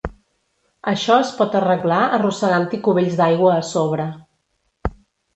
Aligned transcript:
Això 0.91 1.17
es 1.25 1.33
pot 1.41 1.57
arreglar 1.59 1.99
arrossegant-hi 2.17 2.79
cubells 2.87 3.17
d'aigua 3.19 3.51
a 3.57 3.61
sobre. 3.73 4.07